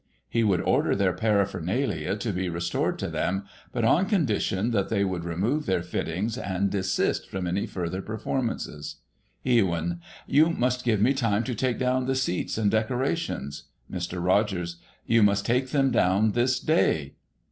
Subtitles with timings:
[0.27, 5.03] He would order their paraphernalia to be restored to them, but, on condition that they
[5.03, 8.95] would remove their fittings, and desist from any future performances.
[9.45, 13.65] Ewyn: You must give me time to take down the seats and decorations.
[13.91, 14.19] Mr.
[14.25, 17.13] Rogers: You must take them down this day.